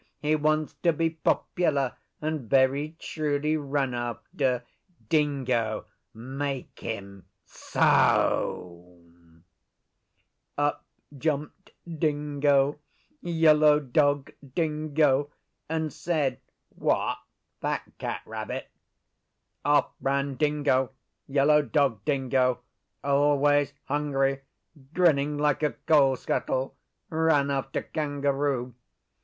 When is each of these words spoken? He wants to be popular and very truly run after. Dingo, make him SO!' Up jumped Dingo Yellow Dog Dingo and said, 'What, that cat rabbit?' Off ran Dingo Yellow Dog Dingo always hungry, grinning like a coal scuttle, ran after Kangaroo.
He 0.19 0.35
wants 0.35 0.73
to 0.81 0.91
be 0.93 1.11
popular 1.11 1.93
and 2.21 2.49
very 2.49 2.95
truly 2.97 3.55
run 3.55 3.93
after. 3.93 4.63
Dingo, 5.09 5.85
make 6.11 6.79
him 6.79 7.25
SO!' 7.45 9.03
Up 10.57 10.83
jumped 11.15 11.69
Dingo 11.87 12.79
Yellow 13.21 13.79
Dog 13.79 14.31
Dingo 14.55 15.29
and 15.69 15.93
said, 15.93 16.39
'What, 16.69 17.19
that 17.59 17.83
cat 17.99 18.23
rabbit?' 18.25 18.71
Off 19.63 19.91
ran 19.99 20.33
Dingo 20.33 20.93
Yellow 21.27 21.61
Dog 21.61 22.03
Dingo 22.05 22.61
always 23.03 23.73
hungry, 23.83 24.39
grinning 24.95 25.37
like 25.37 25.61
a 25.61 25.73
coal 25.73 26.15
scuttle, 26.15 26.75
ran 27.11 27.51
after 27.51 27.83
Kangaroo. 27.83 28.73